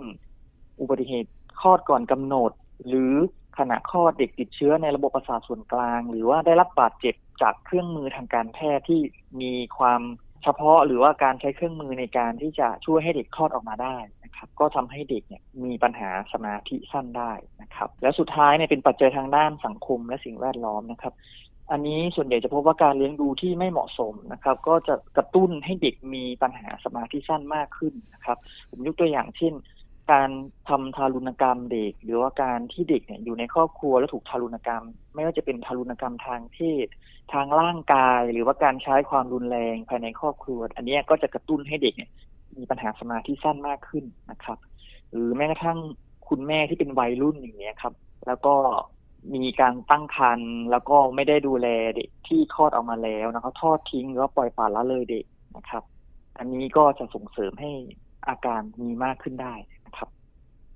[0.82, 1.30] อุบัติเหตุ
[1.62, 2.52] คลอดก่อนกำหนด
[2.88, 3.14] หรือ
[3.58, 9.02] ขณะคลอดเด็กติดเชื้อในระบบประสาทส่วนกลาง หรือว่าได้รับบาดเจ็บจากเครื่องมือทางการแพทย์ที่
[9.42, 10.02] มีความ
[10.44, 17.32] เฉพาะหรือว่าการใช้เครื่องมือในการที่จะช่วยให้เด็กคลอดออกมาได้นะครับ ก็ทำให้เด็กเนี่ยมีปัญหาสมาธิสั้นได้
[17.62, 21.14] นะครับ แล้วสุดท้ายเนี่ยเป็นปัจจัยทางด้านสังคมและสิ่งแวดล้อมนะครับ
[21.72, 28.38] อันนี้ส่วนใหญ่จะพบว่าการเลี้ยงดูที่ไม่เหมาะสมนะครับ ก็จะกระตุ้นให้เด็กมีปัญหาสมาธิสั้นมากขึ้นนะครับ
[28.70, 29.54] ผมยกตัวอย่างเช่น
[30.12, 30.30] การ
[30.70, 34.84] ทำทารุณกรรมเด็ก หรือว่าการที่เด็กเนี่ยอยู่ในครอบครัวแล้วถูกทารุณกรรม
[35.16, 36.88] ไม่ว่าจะเป็นทารุณกรรมทางเพศ
[37.34, 42.12] ทางร่างกาย หรือว่าการใช้ความรุนแรงภายในครอบครัว อันนี้ก็จะกระตุ้นให้เด็กเนี่ย
[42.58, 44.58] มีปัญหาสมาธิสั้นมากขึ้นนะครับ
[45.12, 45.80] หรือแม้กระทั่ง
[46.30, 47.94] คุณแม่ที่เป็นวัยรุ่นอย่างเนี้ยครับ
[48.28, 48.56] แล้วก็
[49.36, 55.26] มีการตั้งครรภ์แล้วก็ไม่ได้ดูแลเด็กที่คลอดออกมาแล้วนะครับทอดทิ้งหรือว่าปล่อยปละละเลยเด็ก
[55.58, 55.84] นะครับ
[56.38, 57.72] อันนี้ก็จะส่งเสริมให้
[58.28, 59.54] อาการมีมากขึ้นได้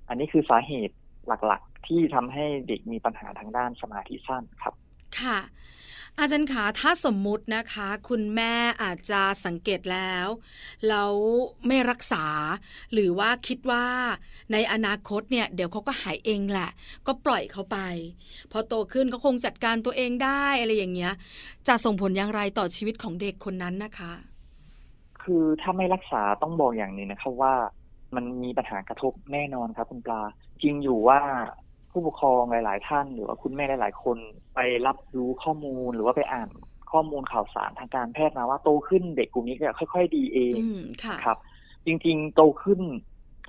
[0.07, 0.95] อันนี้คือสาเหตุ
[1.27, 4.74] หลักๆ ที่ทำให้เด็กมีปัญหาทางด้านสมาธิสั้นครับ
[5.19, 5.39] ค่ะ
[6.19, 10.27] อาจารย์ขาถ้าสมมุตินะคะ คุณแม่อาจจะสังเกตแล้ว
[10.87, 11.13] แล้ว
[11.68, 12.25] ไม่รักษา
[12.94, 13.87] หรือว่าคิดว่า
[14.51, 16.70] ในอนาคตเนี่ยเดี๋ยวเขาก็หายเองแหละ
[17.07, 17.77] ก็ปล่อยเขาไป
[18.51, 21.13] พอโตขึ้นเขาคงจัดการตัวเองได้อะไรอย่างเงี้ย
[21.68, 24.13] จะส่งผลอย่างไรต่อชีวิตของเด็กคนนั้นนะคะ
[25.24, 27.53] คือถ้าไม่รักษาต้องบอกอย่างนี้นะครับว่า
[28.15, 30.22] มันมีปัญหากระทบแน่นอนครับคุณปลา
[30.61, 31.20] จริงอยู่ว่า
[31.91, 34.18] ผู้ปกครองหลาย ๆ ท่าน หรือว่าคุณแม่หลาย ๆ คน
[34.55, 36.50] ไปรับรู้ข้อมูลหรือว่าไปอ่าน
[36.91, 40.53] ข้อมูลข่าวสารทางการแพทย์มาว่าโตขึ้นเด็กกลุ่มนี้จะค่อย ๆ ดีเอง
[41.25, 41.37] ครับ
[41.85, 42.81] จริง ๆ โตขึ้น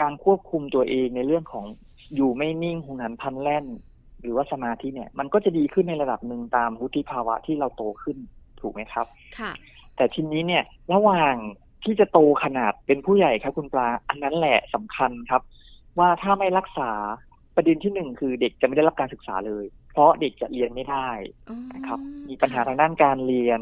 [0.01, 1.64] การควบคุมตัวเองในเรื่องของ
[2.14, 3.66] อยู่ไม่นิ่งหุนหันพันแล่น
[4.21, 8.16] หรือว่าสมาธิเนี่ย มันก็จะดีขึ้นในระดับหนึ่งตามวุฒิภาวะที่เราโตขึ้น
[8.61, 9.07] ถูกไหมครับ
[9.38, 9.53] ค่ะ
[9.97, 11.35] แต่ทีนี้เนี่ยระหว่าง
[11.85, 15.43] ที่จะโตขนาดเป็นผู้ใหญ่ครับคุณปลา อันนั้นแหละสำคัญครับ
[15.99, 16.91] ว่าถ้าไม่รักษา
[17.57, 21.09] ประเด็นที่หนึ่งคือเด็กจะไม่ได้รับการศึกษาเลย เพราะเด็กจะเรียนไม่ได้
[21.75, 23.61] นะครับ มีปัญหาทางด้านการเรียน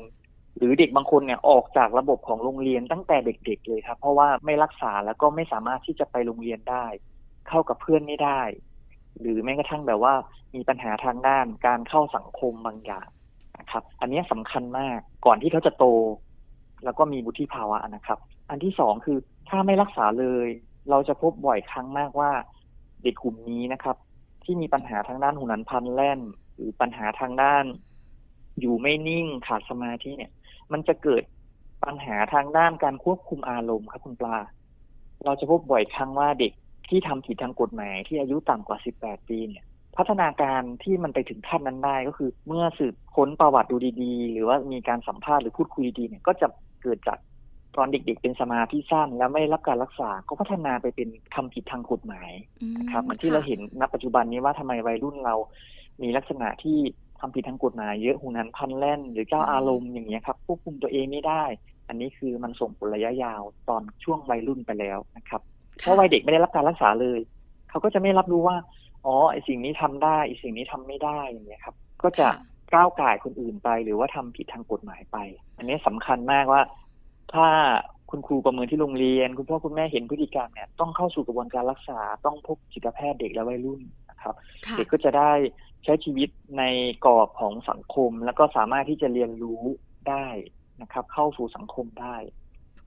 [0.56, 6.86] หรือเด็กบางคนเนี่ยออกจากระบบของโรงเรียนตั้งแต่เด็กๆเลยครับ เพราะว่าไม่รักษาแล้วก็ไม่สามารถที่จะไปโรงเรียนได้
[7.48, 8.40] เข้ากับเพื่อนไม่ได้
[9.20, 10.14] หรือแม้กระทั่งแบบว่า
[10.54, 13.08] มีปัญหาทางด้านการเข้าสังคมบางอย่าง
[13.58, 15.86] นะครับ อันนี้สำคัญมากก่อนที่เขาจะโต
[16.84, 18.18] แล้วก็มีบุธิภาวะนะครับ
[18.50, 19.18] อันที่สองคือ
[19.48, 20.48] ถ้าไม่รักษาเลย
[20.90, 22.30] เราจะพบบ่อยครั้งมากว่า
[23.02, 23.96] เด็กกลุ่มนี้นะครับ
[24.44, 26.20] ที่มีปัญหาทางด้านหูนันพันแล่น
[26.54, 27.64] หรือปัญหาทางด้าน
[28.60, 30.32] อยู่ไม่นิ่งขาดสมาธิเนี่ย
[30.72, 31.22] มันจะเกิด
[31.84, 34.36] ปัญหาทางด้านการควบคุมอารมณ์ครับคุณปลา
[35.24, 36.52] เราจะพบบ่อยครั้งว่าเด็ก
[36.88, 39.64] ที่ทำผิดทางกฎหมายที่อายุต่ำกว่า 18 ปีเนี่ย
[39.96, 46.46] พัฒนาการที่มันไปถึงขั้นนั้นได้ก็คือ เมื่อสืบค้นประวัติดูดีๆ หรือว่ามีการสัมภาษณ์หรือพูดคุยดีเนี่ย ก็จะ
[46.84, 47.18] เกิดจาก
[47.76, 52.30] ตอนเด็ก ๆ เป็นสมาธิสั้น แล้วไม่รับการรักษาก็พัฒนาไปเป็นทำผิดทางกฎหมาย
[52.78, 55.34] นะครับเหมือนที่เราเห็นณปัจจุบันนี้ว่าทำไมวัยรุ่นเรา
[56.02, 56.78] มีลักษณะที่
[57.20, 61.44] ทำผิดทางกฎหมายเยอะหูนั้นพันแล่น หรือเจ้าอารมณ์อย่างเงี้ยครับควบคุมตัวเองไม่ได้
[61.88, 65.40] อันนี้คือมันส่งผลระยะยาวตอนช่วงวัยรุ่นไปแล้วนะครับ
[65.80, 67.20] เพราะวัยเด็กไม่ได้รับการรักษาเลย
[67.70, 68.56] เขาก็จะไม่รับรู้ว่า
[69.04, 72.28] อ๋อไอสิ่งนี้ทำได้ไอสิ่งนี้ทำไม่ได้อย่างเงี้ยครับ ก็จะ
[72.74, 75.16] ก้าวไก่คนอื่นไป หรือว่าทำผิดทางกฎหมายไป
[75.56, 76.62] อันนี้สำคัญมากว่า
[77.34, 77.46] ถ้า
[78.10, 84.34] คุณครูประเมินที่โรงเรียน คุณพ่อคุณแม่เห็นพฤติกรรมเนี่ยต้องเข้าสู่กระบวนการรักษาต้องพบจิตแพทย์เด็กและวัยรุ่นนะครับ
[84.76, 85.32] เด็กก็จะได้
[85.84, 86.62] ใช้ชีวิตใน
[87.04, 89.62] กรอบของสังคม แล้วก็สามารถที่จะเรียนรู้
[90.08, 90.26] ได้
[90.82, 92.16] นะครับ เข้าสู่สังคมได้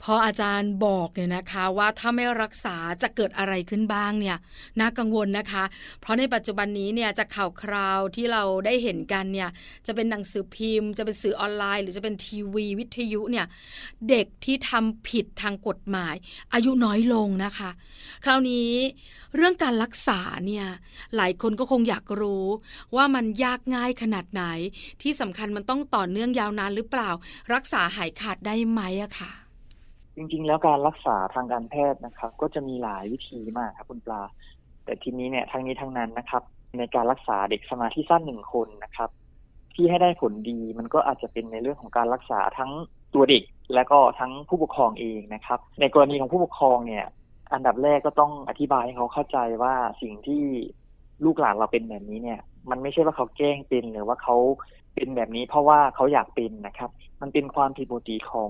[0.03, 4.37] พออาจารย์บอกเนี่ยนะคะว่าถ้าไม่รักษาจะเกิดอะไรขึ้นบ้างเนี่ย
[4.79, 5.63] น่ากังวลนะคะ
[6.01, 9.49] เพราะในปัจจุบันนี้เนี่ยจะข่าวคราวที่เราได้เห็นกันเนี่ย
[9.87, 13.45] จะเป็นหนังสือพิมพ์ จะเป็นสื่อออนไลน์ หรือจะเป็นทีวี วิทยุเนี่ย
[14.09, 16.15] เด็กที่ทำผิดทางกฎหมาย
[16.53, 17.69] อายุน้อยลงนะคะ
[18.23, 18.71] คราวนี้
[19.35, 20.65] เรื่องการรักษาเนี่ย
[21.15, 22.45] หลายคนก็คงอยากรู้
[22.95, 24.43] ว่ามันยากง่ายขนาดไหน
[25.01, 27.09] ที่สำคัญมันต้องต่อเนื่องยาวนานหรือเปล่า
[27.53, 29.46] รักษาหายขาดได้ไหมอะค่ะ
[30.17, 34.21] จริง ๆ แล้วการรักษาทางการแพทย์นะครับ ก็จะมีหลายวิธีมากครับคุณปลา
[34.85, 36.43] แต่ทีนี้เนี่ยทั้งนี้ทั้งนั้นนะครับ
[36.77, 39.09] ในการรักษาเด็กสมาธิสั้นหนึ่งคนนะครับ
[39.73, 42.71] ที่ให้ได้ผลดีมันก็อาจจะเป็นในเรื่องของการรักษาทั้ง
[43.13, 43.43] ตัวเด็ก
[43.75, 47.05] และก็ทั้งผู้ปกครองเองนะครับ ในกรณีของผู้ปกครองเนี่ย
[47.53, 50.43] อันดับแรกก็ต้องอธิบายให้เขาเข้าใจว่าสิ่งที่
[51.25, 54.35] ลูกหลานเราเป็นแบบนี้เนี่ย มันไม่ใช่ว่าเขาแกล้งเป็นหรือว่าเขา
[54.95, 56.89] เป็นแบบนี้เพราะว่าเขาอยากเป็นนะครับ
[57.21, 58.49] มันเป็นความผิดปกติของ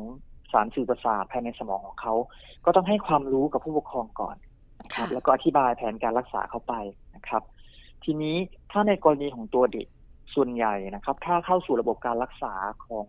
[0.51, 2.13] สารสื่อประสาทภายในสมองของเขา
[2.65, 4.35] ก็ต้องให้ความรู้กับผู้ปกครองก่อน
[4.83, 6.73] นะครับแล้วก็อธิบายแผนการรักษาเข้าไป
[7.15, 7.43] นะครับ
[8.03, 8.35] ทีนี้
[8.71, 9.87] ถ้าในกรณีของตัวเด็ก
[10.35, 12.53] ส่วนใหญ่นะครับ ถ้าเข้าสู่ระบบการรักษา
[12.85, 13.07] ของ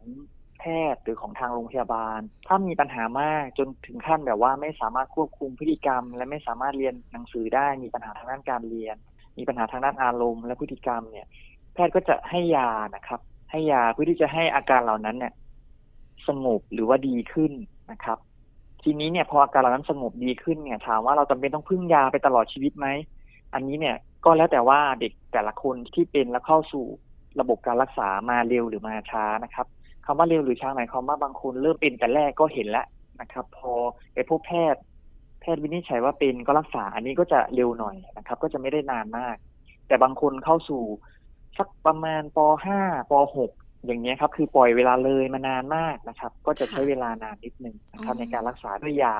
[0.60, 8.96] แพทย์หรือของทางโรงพยาบาล ถ้ามีปัญหามากจนถึงขั้นแบบว่าไม่สามารถควบคุมพฤติกรรม และไม่สามารถเรียนหนังสือได้ มีปัญหาทางด้านการเรียน
[9.38, 11.26] มีปัญหาทางด้านอารมณ์และพฤติกรรมเนี่ย
[11.74, 13.20] แพทย์ก็จะให้ยานะครับ
[13.50, 15.32] ให้ยาเพื่อที่จะให้อาการเหล่านั้นเนี่ย
[16.28, 17.52] สงบหรือว่าดีขึ้น
[17.90, 18.18] นะครับ
[18.82, 22.86] ทีนี้เนี่ยพออาการเหล่านั้นสงบดีขึ้นเนี่ยถามว่าเราจำเป็นต้องพึ่งยาไปตลอดชีวิตไหม
[23.54, 26.86] อันนี้เนี่ยก็แล้วแต่ว่าเด็กแต่ละคนที่เป็นแล้วเข้าสู่
[27.40, 29.66] ระบบการรักษามาเร็วหรือมาช้านะครับ
[30.04, 32.86] คำว่าเร็วหรือช้าหมายความว่าบางคนเริ่มเป็นแต่แรกก็เห็นแล้ว
[33.20, 33.72] นะครับ พอ
[34.14, 34.80] ไปพบแพทย์
[35.40, 39.36] แพทย์วินิจฉัยว่าเป็นก็รักษา อันนี้ก็จะเร็วหน่อยนะครับ ก็จะไม่ได้นานมาก
[39.86, 40.82] แต่บางคนเข้าสู่
[41.58, 49.16] สักประมาณป .5 ป .6 อย่างนี้ครับ คือปล่อยเวลาเลยมานานมากนะครับ ก็จะใช้เวลานานนิดนึงนะครับในการรักษาด้วยยา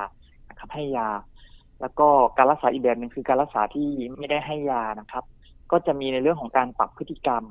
[0.50, 1.08] นะครับให้ยา
[1.80, 5.24] แล้วก็การรักษาอีกแบบหนึ่งคือการรักษาที่ไม่ได้ให้ยานะครับ
[5.72, 7.44] ก็จะมีในเรื่องของการปรับพฤติกรรม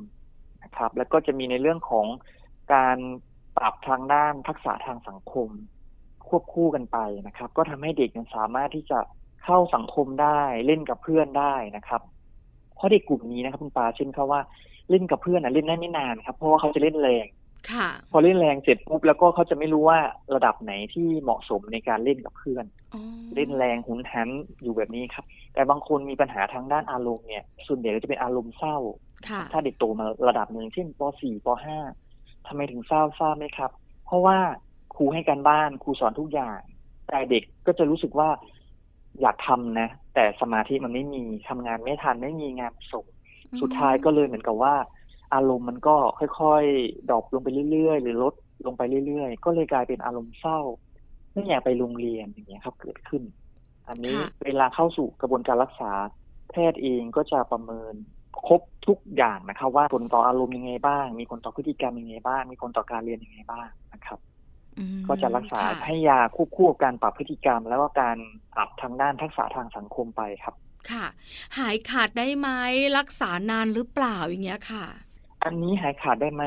[0.64, 2.08] นะครับ แล้วก็จะมีในเรื่องของ
[2.74, 2.98] การ
[3.58, 5.50] ปรับทางด้านทักษะทางสังคม
[6.28, 9.00] ควบคู่กันไปนะครับ ก็ทำให้เด็กสามารถที่จะ
[9.44, 12.02] เข้าสังคมได้เล่นกับเพื่อนได้นะครับ
[12.76, 14.42] เพราะเด็กกลุ่มนี้นะครับคุณปาเช่นเขาว่า
[14.90, 17.26] เล่นกับเพื่อนอะเล่นได้ไม่นานครับ เพราะว่าเขาจะเล่นแรง
[17.72, 20.00] ค่ะพอเล่นแรงเสร็จปุ๊บแล้วก็เขาจะไม่รู้ว่า
[20.36, 22.66] ระดับไหนที่เหมาะสมในการเล่นกับเพื่อน
[23.36, 24.30] เล่นแรงหุนหัน
[24.64, 28.78] อยู่แบบนี้ครับ แต่บางคนมีปัญหาทางด้านอารมณ์เนี่ย ส่วนใหญ่จะเป็นอารมณ์เศร้า
[29.52, 31.48] ถ้าเด็กโตมาระดับหนึ่งเช่นป .4 ป
[31.96, 33.72] .5 ทำไมถึงเศร้าทราบไหมครับ
[34.06, 34.38] เพราะว่า
[34.96, 36.60] ครูให้การบ้านครูสอนทุกอย่าง
[37.08, 38.30] แต่เด็กก็จะรู้สึกว่า
[39.22, 43.06] อยากทำนะ แต่สมาธิมันไม่มีทำงานไม่ทันไม่มีงานส่ง
[43.62, 44.76] สุดท้ายก็เลยเหมือนกับว่า
[45.34, 45.96] อารมณ์มันก็
[46.40, 48.34] ค่อยๆดรอปลงไปเรื่อยๆ หรือลด
[48.66, 50.60] ลงไปเรื่อยๆ ก็เลยกลายเป็นอารมณ์เศร้า
[51.34, 53.24] ไม่อยากไปโรงเรียนอย่างเงี้ยครับเกิดขึ้น
[53.90, 55.92] อันนี้เวลาเข้าสู่กระบวนการรักษา
[56.50, 57.94] แพทย์เองก็จะประเมิน
[58.48, 64.20] ครบทุกอย่างนะครับ ว่าผลต่ออารมณ์ยังไงบ้าง มีผลต่อพฤติกรรมยังไงบ้าง มีผลต่อการเรียนยังไงบ้างนะครับ
[65.08, 68.18] ก็จะรักษาให้ยาควบคู่กับการปรับพฤติกรรม แล้วก็การ
[68.56, 70.56] ปรับทางด้านทักษะทางสังคมไปครับ
[70.94, 71.06] ค่ะ
[71.58, 72.50] หายขาดได้ไหม
[72.98, 74.86] รักษานานหรือเปล่าอย่างเงี้ยค่ะ
[75.44, 76.44] อันนี้หายขาดได้ไหม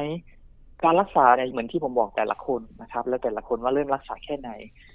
[0.85, 4.51] การรักษาเนี่ยเหมือนที่ผมบอกแต่ละคนนะครับ แล้วแต่ละคนว่าเริ่มรักษาแค่ไหน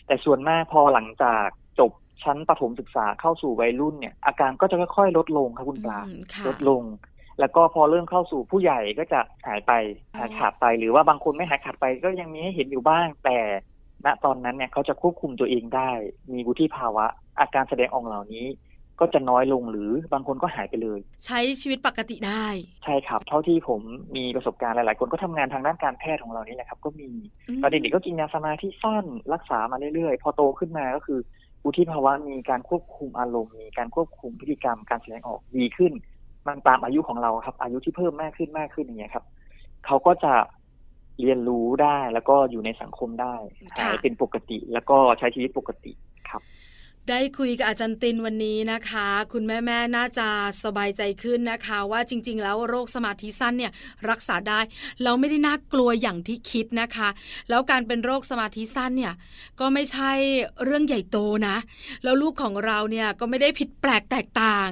[0.08, 1.46] แต่ส่วนมากพอหลังจาก
[1.80, 1.92] จบ
[2.24, 6.00] ชั้นประถมศึกษาเข้าสู่วัยรุ่นเนี่ย อาการก็จะค่อยๆลดลงครับคุณปลา
[6.48, 6.84] ลดลง
[7.40, 9.72] แล้วก็พอเริ่มเข้าสู่ผู้ใหญ่ก็จะหายไป
[10.18, 13.38] หายขาดไปหรือว่าบางคนไม่หายขาดไปก็ยังมีให้เห็นอยู่บ้าง แต่
[14.06, 15.92] ณตอนนั้นเนี่ยเขาจะควบคุมตัวเองได้
[16.34, 17.06] มีวุฒิภาวะ
[17.40, 18.46] อาการแสดงออกเหล่านี้
[19.00, 22.46] ก็จะน้อยลงหรือบางคนก็หายไปเลย ใช้ชีวิตปกติได้
[22.84, 23.82] ใช่ครับ เท่าที่ผม
[24.16, 27.10] มีประสบการณ์หลาย ๆ คนก็ทำงานทางด้านการแพทย์ของเรานี่แหละครับ ก็มี
[27.62, 31.20] ตอนเด็กๆก็กินยาสมาธิสั้นรักษามาเรื่อย ๆ พอโตขึ้นมาก็คือ
[31.64, 35.94] อุทิภาวะมีการควบคุมอารมณ์มีการควบคุมพฤติกรรมการแสดงออกดีขึ้น
[36.48, 39.26] มันตามอายุของเราครับ อายุที่เพิ่มมากขึ้นมากขึ้นอย่างเงี้ยครับ
[39.86, 40.34] เขาก็จะ
[41.22, 43.36] เรียนรู้ได้แล้วก็อยู่ในสังคมได้
[43.76, 45.92] หายเป็นปกติแล้วก็ใช้ชีวิตปกติ
[46.30, 46.42] ครับ
[47.12, 50.28] ได้คุยกับอาจารย์ตินวันนี้นะคะ คุณแม่แม่น่าจะ
[50.64, 53.72] สบายใจขึ้นนะคะ ว่าจริง ๆ แล้วโรคสมาธิสั้นเนี่ย
[54.10, 54.60] รักษาได้
[55.04, 57.10] เราไม่ได้น่ากลัวอย่างที่คิดนะคะ
[57.50, 59.14] แล้วการเป็นโรคสมาธิสั้นเนี่ย
[59.60, 60.12] ก็ไม่ใช่
[60.64, 61.58] เรื่องใหญ่โตนะ
[62.04, 64.70] แล้วลูกของเราเนี่ยก็ไม่ได้ผิดแปลกแตกต่าง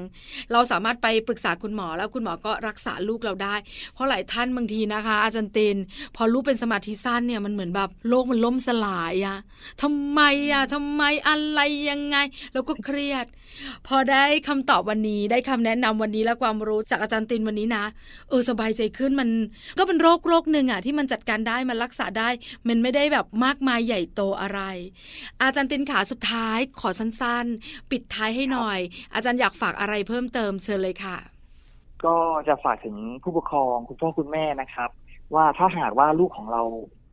[0.52, 3.56] เราสามารถไปปรึกษาคุณหมอแล้วคุณหมอก็รักษาลูกเราได้
[3.94, 5.78] เพราะหลายท่านบางทีนะคะ อาจารย์ติน
[6.16, 9.38] พอลูกเป็นสมาธิสั้นเนี่ยมันเหมือนแบบโลกมันล่มสลายอะ
[9.82, 12.18] ทำไมอะทำไมอะไรยังไง
[12.54, 13.26] แล้วก็เครียด
[13.88, 17.86] พอได้คำตอบวันนี้ได้คำแนะนำวันนี้และความรู้จากอาจารย์ตินวันนี้นะ
[18.30, 19.30] เออสบายใจขึ้นมัน
[19.80, 22.30] ก็เป็นโรคโรคหนึ่งอะที่มันจัดการได้มันรักษาได้
[22.68, 24.60] มันไม่ได้แบบมากมายใหญ่โตอะไร
[25.42, 28.80] อาจารย์ตินขาสุดท้ายขอสั้นๆ ปิดท้ายให้หน่อย
[29.14, 31.18] อาจารย์อยากฝากอะไรเพิ่มเติมเชิญเลยค่ะ
[32.06, 32.16] ก็
[32.48, 34.90] จะฝากถึงผู้ปกครองคุณพ่อคุณแม่นะครับ
[35.36, 36.62] ว่าถ้าหากว่าลูกของเรา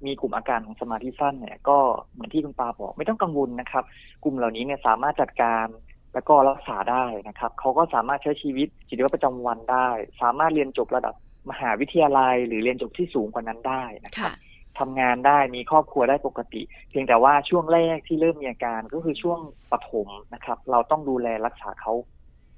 [0.06, 1.78] มีกลุ่มอาการของสมาธิสั้นเนี่ยก็
[2.12, 3.84] เหมือนที่คุณปาบอกไม่ต้องกังวลนะครับ
[4.24, 5.66] กลุ่มเหล่านี้เนี่ยสามารถจัดการ
[6.14, 9.88] แล้วก็รักษาได้นะครับเขาก็สามารถใช้ชีวิตจิตวิทยาประจำวันได้
[10.22, 11.14] สามารถเรียนจบระดับ
[11.50, 14.32] มหาวิทยาลัย หรือเรียนจบที่สูงกว่านั้นได้นะครับ
[14.78, 19.38] ทำงานได้มีครอบครัวได้ปกติ เพียงแต่ว่าช่วงแรกที่เริ่มมีอาการก็คือช่วง
[19.70, 21.92] ปฐมนะครับ เราต้องดูแลรักษาเขา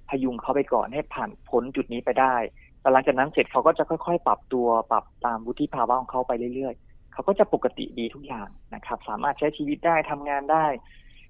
[0.08, 2.34] พยุงเขาไปก่อนให้ผ่านพ้นจุดนี้ไปได้
[2.80, 10.66] แต่หลังจากนั้นเสร็จเขาก็จะค่อย ๆ ปรับตัวปรับตามวุฒิภาวะของเขาไปเรื่อยๆ เขาก็จะปกติดีทุกอย่างนะครับ สามารถใช้ชีวิตได้ทำงานได้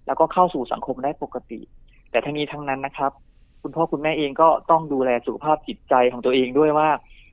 [0.07, 1.61] แล้วก็เข้าสู่สังคมได้ปกติ
[2.11, 3.13] แต่ทั้งนี้ทั้งนั้นนะครับ
[3.63, 6.91] คุณพ่อคุณแม่เองก็ต้องดูแลสุขภาพจิตใจของตัวเองด้วยว่า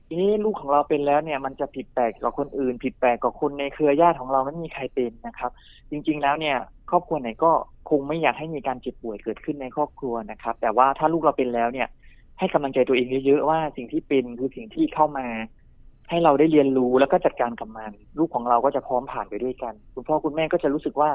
[0.08, 5.50] เอ๊ลูกของเราเป็นแล้วเนี่ยมันจะผิดแปลกกับคนอื่น ผิดแปลกกับคนในเครือญาติของเราไม่มีใครเป็นนะครับ
[5.90, 6.56] จริง ๆ แล้วเนี่ย
[6.90, 7.52] ครอบครัวไหนก็
[7.90, 11.88] คงไม่อยากให้มีการเจ็บป่วยเกิดขึ้นในครอบครัวนะครับ แต่ว่าถ้าลูกเราเป็นแล้วเนี่ย
[12.38, 15.26] ให้กำลังใจตัวเองเยอะๆว่าสิ่งที่เป็นคือสิ่งที่เข้ามา
[16.10, 21.10] ให้เราได้เรียนรู้แล้วก็จัดการกับมัน ลูกของเราก็จะพร้อมผ่านไปด้วยกัน คุณพ่อคุณแม่ก็จะรู้สึกว่า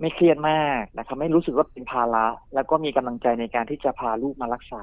[0.00, 4.82] ไม่เครียดมากนะครับ ไม่รู้สึกว่าเป็นภาระ แล้วก็มีกำลังใจในการที่จะพาลูกมารักษา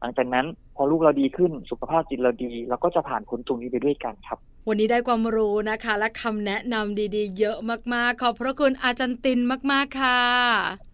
[0.00, 7.56] หลังจากนั้นพอลูกเราดีขึ้นสุขภาพจิตเราดีเราก็จะผ่านพ้นตรงนี้ไปด้วยกันครับ วันนี้ได้ความรู้นะคะ และคำแนะนำดีๆ เยอะ
[7.94, 9.38] มากๆ ขอบพระคุณอาจารย์ติน
[9.72, 10.20] มากๆค่ะ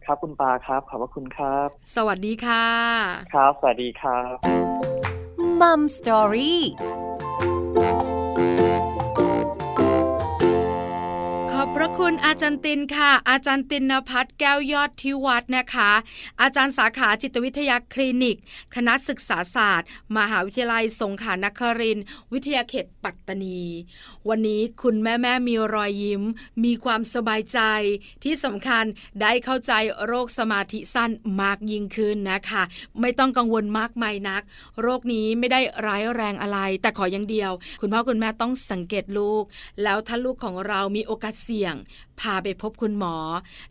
[0.05, 2.67] ครับคุณปาครับ ขอบพระคุณครับ สวัสดีค่ะ
[3.35, 4.35] ครับ สวัสดีครับ
[5.61, 6.63] มัมสตอรี่
[7.75, 8.24] Thank you.
[11.79, 15.91] พระคุณอาจารย์ตินค่ะ อาจารย์ตินนภัทรแก้วยอดทิวัฒนะคะ
[16.41, 18.37] อาจารย์สาขาจิตวิทยาคลินิก
[18.75, 21.99] คณะศึกษาศาสตร์ มหาวิทยาลัยสงขลานคริน
[22.33, 23.61] วิทยาเขตปัตตานี
[24.29, 26.23] วันนี้คุณแม่แม่มีรอยยิ้ม
[26.65, 27.61] มีความสบายใจ
[28.25, 28.85] ที่สำคัญ
[29.21, 29.73] ได้เข้าใจ
[30.07, 31.11] โรคสมาธิสั้น
[31.43, 32.63] มากยิ่งขึ้นนะคะ
[33.01, 34.43] ไม่ต้องกังวลมากมายนัก
[34.83, 39.45] โรคนี้ไม่ได้ร้ายแรงอะไร แต่ขออย่างเดียว คุณพ่อคุณแม่ต้องสังเกตลูก
[39.83, 41.83] แล้วถ้าลูกของเรามีโอกาสเสียสี่ยง
[42.21, 43.17] พาไปพบคุณหมอ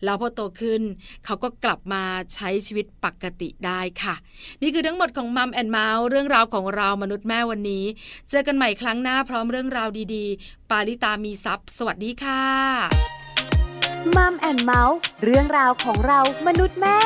[0.04, 0.82] แล้วพอโตขึ้น
[1.26, 2.04] เขาก็กลับมา
[2.34, 4.16] ใช้ชีวิตปกติได้ค่ะ
[4.62, 7.86] นี่คือทั้งหมดของ Mom and Mouth เรื่องราวของเรามนุษย์แม่วันนี้
[8.30, 12.44] เจอกันใหม่ครั้งหน้าพร้อมเรื่องราวดีๆ ปาริตามีซัพ์สวัสดีค่ะ
[14.16, 17.00] Mom and Mouth เรื่องราวของเรามนุษย์แม่